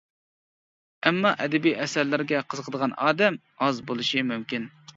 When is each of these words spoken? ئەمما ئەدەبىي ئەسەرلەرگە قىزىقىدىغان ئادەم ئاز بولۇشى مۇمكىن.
ئەمما 1.09 1.33
ئەدەبىي 1.43 1.75
ئەسەرلەرگە 1.85 2.41
قىزىقىدىغان 2.55 2.99
ئادەم 3.07 3.41
ئاز 3.67 3.87
بولۇشى 3.93 4.29
مۇمكىن. 4.35 4.71